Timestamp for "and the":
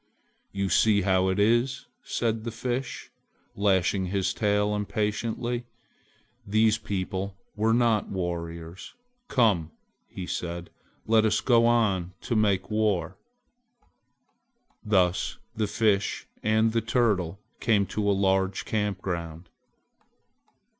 16.41-16.81